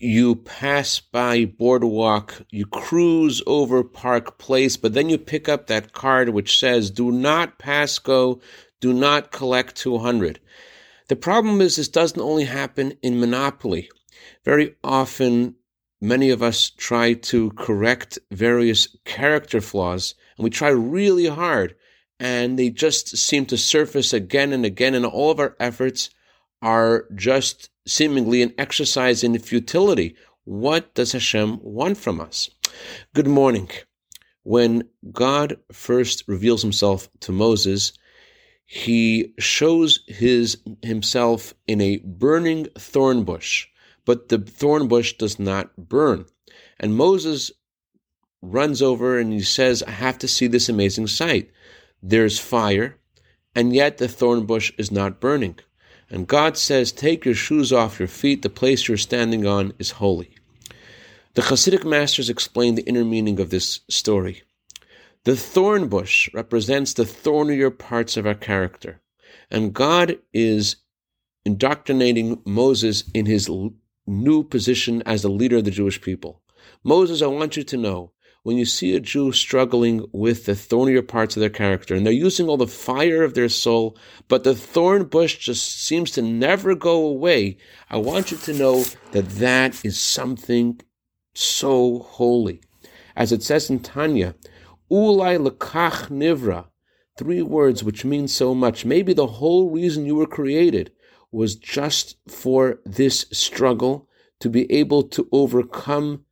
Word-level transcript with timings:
you 0.00 0.34
pass 0.34 0.98
by 0.98 1.44
Boardwalk, 1.44 2.42
you 2.50 2.64
cruise 2.64 3.42
over 3.46 3.84
Park 3.84 4.38
Place, 4.38 4.78
but 4.78 4.94
then 4.94 5.10
you 5.10 5.18
pick 5.18 5.46
up 5.46 5.66
that 5.66 5.92
card 5.92 6.30
which 6.30 6.58
says, 6.58 6.90
do 6.90 7.12
not 7.12 7.58
pass 7.58 7.98
go, 7.98 8.40
do 8.80 8.94
not 8.94 9.30
collect 9.30 9.76
200. 9.76 10.40
The 11.08 11.16
problem 11.16 11.60
is 11.60 11.76
this 11.76 11.88
doesn't 11.88 12.20
only 12.20 12.44
happen 12.44 12.94
in 13.02 13.20
Monopoly. 13.20 13.90
Very 14.42 14.74
often, 14.82 15.56
many 16.00 16.30
of 16.30 16.42
us 16.42 16.70
try 16.70 17.12
to 17.12 17.50
correct 17.50 18.18
various 18.30 18.96
character 19.04 19.60
flaws, 19.60 20.14
and 20.38 20.44
we 20.44 20.50
try 20.50 20.70
really 20.70 21.26
hard, 21.26 21.76
and 22.18 22.58
they 22.58 22.70
just 22.70 23.18
seem 23.18 23.44
to 23.46 23.58
surface 23.58 24.14
again 24.14 24.54
and 24.54 24.64
again, 24.64 24.94
and 24.94 25.04
all 25.04 25.30
of 25.30 25.40
our 25.40 25.56
efforts 25.60 26.08
are 26.62 27.06
just 27.14 27.70
seemingly 27.86 28.42
an 28.42 28.54
exercise 28.58 29.24
in 29.24 29.38
futility. 29.38 30.14
What 30.44 30.94
does 30.94 31.12
Hashem 31.12 31.60
want 31.62 31.96
from 31.96 32.20
us? 32.20 32.50
Good 33.14 33.26
morning. 33.26 33.70
When 34.42 34.88
God 35.12 35.58
first 35.72 36.24
reveals 36.26 36.62
himself 36.62 37.08
to 37.20 37.32
Moses, 37.32 37.92
he 38.64 39.34
shows 39.38 40.00
his 40.06 40.58
himself 40.82 41.54
in 41.66 41.80
a 41.80 41.98
burning 41.98 42.66
thorn 42.78 43.24
bush, 43.24 43.66
but 44.04 44.28
the 44.28 44.38
thorn 44.38 44.88
bush 44.88 45.14
does 45.14 45.38
not 45.38 45.76
burn. 45.76 46.24
And 46.78 46.94
Moses 46.94 47.50
runs 48.42 48.80
over 48.80 49.18
and 49.18 49.32
he 49.32 49.42
says, 49.42 49.82
I 49.82 49.90
have 49.90 50.18
to 50.18 50.28
see 50.28 50.46
this 50.46 50.68
amazing 50.68 51.08
sight. 51.08 51.50
There's 52.02 52.38
fire, 52.38 52.96
and 53.54 53.74
yet 53.74 53.98
the 53.98 54.08
thorn 54.08 54.46
bush 54.46 54.72
is 54.78 54.90
not 54.90 55.20
burning. 55.20 55.58
And 56.10 56.26
God 56.26 56.56
says, 56.56 56.90
Take 56.90 57.24
your 57.24 57.34
shoes 57.34 57.72
off 57.72 57.98
your 57.98 58.08
feet, 58.08 58.42
the 58.42 58.50
place 58.50 58.88
you're 58.88 58.96
standing 58.96 59.46
on 59.46 59.72
is 59.78 59.92
holy. 59.92 60.34
The 61.34 61.42
Hasidic 61.42 61.84
masters 61.84 62.28
explain 62.28 62.74
the 62.74 62.82
inner 62.82 63.04
meaning 63.04 63.38
of 63.38 63.50
this 63.50 63.80
story. 63.88 64.42
The 65.24 65.36
thorn 65.36 65.88
bush 65.88 66.28
represents 66.34 66.92
the 66.92 67.04
thornier 67.04 67.70
parts 67.70 68.16
of 68.16 68.26
our 68.26 68.34
character, 68.34 69.00
and 69.50 69.72
God 69.72 70.18
is 70.32 70.76
indoctrinating 71.44 72.42
Moses 72.44 73.04
in 73.14 73.26
his 73.26 73.48
new 74.06 74.42
position 74.42 75.02
as 75.06 75.22
the 75.22 75.28
leader 75.28 75.58
of 75.58 75.64
the 75.64 75.70
Jewish 75.70 76.00
people. 76.00 76.42
Moses, 76.82 77.22
I 77.22 77.26
want 77.26 77.56
you 77.56 77.62
to 77.62 77.76
know 77.76 78.12
when 78.42 78.56
you 78.56 78.64
see 78.64 78.96
a 78.96 79.00
Jew 79.00 79.32
struggling 79.32 80.06
with 80.12 80.46
the 80.46 80.54
thornier 80.54 81.02
parts 81.02 81.36
of 81.36 81.40
their 81.40 81.50
character 81.50 81.94
and 81.94 82.06
they're 82.06 82.12
using 82.12 82.48
all 82.48 82.56
the 82.56 82.66
fire 82.66 83.22
of 83.22 83.34
their 83.34 83.48
soul, 83.48 83.96
but 84.28 84.44
the 84.44 84.54
thorn 84.54 85.04
bush 85.04 85.36
just 85.36 85.84
seems 85.84 86.10
to 86.12 86.22
never 86.22 86.74
go 86.74 87.04
away, 87.06 87.58
I 87.90 87.98
want 87.98 88.30
you 88.30 88.38
to 88.38 88.54
know 88.54 88.84
that 89.12 89.28
that 89.30 89.84
is 89.84 90.00
something 90.00 90.80
so 91.34 92.00
holy. 92.00 92.62
As 93.14 93.32
it 93.32 93.42
says 93.42 93.68
in 93.68 93.80
Tanya, 93.80 94.34
Ulai 94.90 95.38
lekach 95.38 96.08
nivra, 96.08 96.66
three 97.18 97.42
words 97.42 97.84
which 97.84 98.04
mean 98.04 98.26
so 98.26 98.54
much. 98.54 98.86
Maybe 98.86 99.12
the 99.12 99.26
whole 99.26 99.70
reason 99.70 100.06
you 100.06 100.16
were 100.16 100.26
created 100.26 100.92
was 101.30 101.54
just 101.56 102.16
for 102.26 102.80
this 102.86 103.26
struggle 103.30 104.08
to 104.40 104.48
be 104.48 104.70
able 104.72 105.02
to 105.02 105.28
overcome 105.30 106.24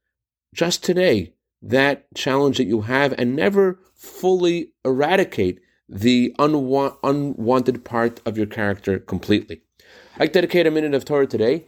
just 0.54 0.82
today 0.82 1.34
that 1.62 2.06
challenge 2.14 2.58
that 2.58 2.64
you 2.64 2.82
have 2.82 3.14
and 3.18 3.34
never 3.34 3.80
fully 3.94 4.70
eradicate 4.84 5.60
the 5.88 6.34
unwa- 6.38 6.96
unwanted 7.02 7.84
part 7.84 8.20
of 8.26 8.36
your 8.36 8.46
character 8.46 8.98
completely. 8.98 9.62
I 10.18 10.26
dedicate 10.26 10.66
a 10.66 10.70
minute 10.70 10.94
of 10.94 11.04
Torah 11.04 11.26
today 11.26 11.66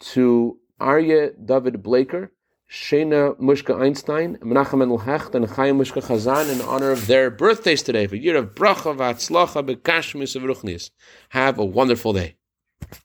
to 0.00 0.58
Arya 0.80 1.30
David 1.32 1.82
Blaker, 1.82 2.32
Shena 2.70 3.38
Mushka 3.38 3.80
Einstein, 3.80 4.36
Menachem 4.38 4.78
Mendel 4.78 4.98
Hecht, 4.98 5.34
and 5.34 5.46
Chaya 5.46 5.74
Mushka 5.76 6.02
Chazan 6.02 6.52
in 6.52 6.60
honor 6.62 6.90
of 6.90 7.06
their 7.06 7.30
birthdays 7.30 7.82
today, 7.82 8.06
for 8.06 8.16
year 8.16 8.36
of 8.36 8.54
bracha, 8.54 8.96
v'atzlacha, 8.96 9.64
bekashmis, 9.64 10.34
and 10.34 10.90
Have 11.30 11.58
a 11.58 11.64
wonderful 11.64 12.12
day. 12.12 12.36